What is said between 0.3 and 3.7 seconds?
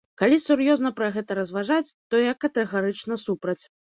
сур'ёзна пра гэта разважаць, то я катэгарычна супраць.